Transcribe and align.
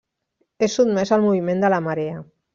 És 0.67 0.77
sotmés 0.79 1.13
al 1.19 1.23
moviment 1.27 1.63
de 1.67 1.73
la 1.77 1.81
marea. 1.91 2.19